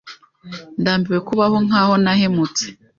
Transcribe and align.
ndambiwe 0.81 1.19
kubaho 1.27 1.57
nkaho 1.65 1.93
nahemutse, 2.03 2.65